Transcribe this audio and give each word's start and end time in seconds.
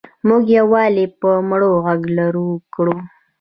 موږ 0.27 0.43
یوازې 0.59 1.05
په 1.19 1.29
مړو 1.49 1.71
غږ 1.85 2.01
لوړ 2.17 2.35
کړو. 2.75 2.95